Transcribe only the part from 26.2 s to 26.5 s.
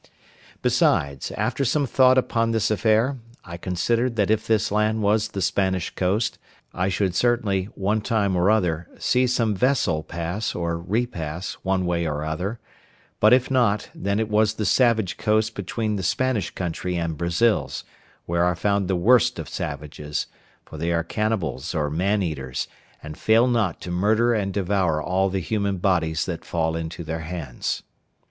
that